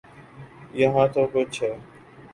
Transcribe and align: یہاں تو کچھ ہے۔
یہاں 0.73 1.07
تو 1.13 1.21
کچھ 1.33 1.63
ہے۔ 1.63 1.73